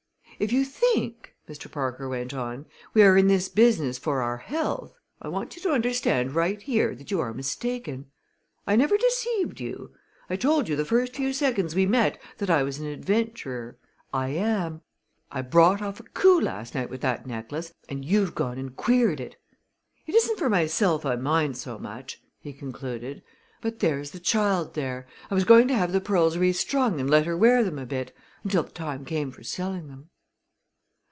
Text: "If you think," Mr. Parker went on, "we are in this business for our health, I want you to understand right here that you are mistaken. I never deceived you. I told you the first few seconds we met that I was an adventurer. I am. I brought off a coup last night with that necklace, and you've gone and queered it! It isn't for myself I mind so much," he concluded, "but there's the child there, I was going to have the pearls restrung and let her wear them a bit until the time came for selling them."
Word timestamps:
"If 0.39 0.51
you 0.51 0.65
think," 0.65 1.35
Mr. 1.47 1.71
Parker 1.71 2.09
went 2.09 2.33
on, 2.33 2.65
"we 2.95 3.03
are 3.03 3.15
in 3.15 3.27
this 3.27 3.47
business 3.47 3.99
for 3.99 4.23
our 4.23 4.37
health, 4.37 4.95
I 5.21 5.27
want 5.27 5.55
you 5.55 5.61
to 5.61 5.69
understand 5.71 6.33
right 6.33 6.59
here 6.59 6.95
that 6.95 7.11
you 7.11 7.19
are 7.19 7.31
mistaken. 7.31 8.07
I 8.65 8.75
never 8.75 8.97
deceived 8.97 9.59
you. 9.59 9.91
I 10.31 10.37
told 10.37 10.67
you 10.67 10.75
the 10.75 10.83
first 10.83 11.15
few 11.15 11.31
seconds 11.31 11.75
we 11.75 11.85
met 11.85 12.19
that 12.39 12.49
I 12.49 12.63
was 12.63 12.79
an 12.79 12.87
adventurer. 12.87 13.77
I 14.11 14.29
am. 14.29 14.81
I 15.31 15.43
brought 15.43 15.79
off 15.79 15.99
a 15.99 16.03
coup 16.05 16.41
last 16.41 16.73
night 16.73 16.89
with 16.89 17.01
that 17.01 17.27
necklace, 17.27 17.71
and 17.87 18.03
you've 18.03 18.33
gone 18.33 18.57
and 18.57 18.75
queered 18.75 19.19
it! 19.19 19.35
It 20.07 20.15
isn't 20.15 20.39
for 20.39 20.49
myself 20.49 21.05
I 21.05 21.17
mind 21.17 21.55
so 21.55 21.77
much," 21.77 22.19
he 22.39 22.51
concluded, 22.51 23.21
"but 23.61 23.77
there's 23.77 24.09
the 24.09 24.19
child 24.19 24.73
there, 24.73 25.05
I 25.29 25.35
was 25.35 25.43
going 25.43 25.67
to 25.67 25.75
have 25.77 25.91
the 25.91 26.01
pearls 26.01 26.35
restrung 26.35 26.99
and 26.99 27.07
let 27.11 27.27
her 27.27 27.37
wear 27.37 27.63
them 27.63 27.77
a 27.77 27.85
bit 27.85 28.11
until 28.43 28.63
the 28.63 28.71
time 28.71 29.05
came 29.05 29.29
for 29.29 29.43
selling 29.43 29.87
them." 29.87 30.07